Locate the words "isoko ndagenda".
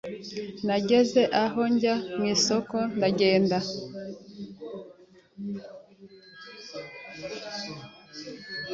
2.33-3.57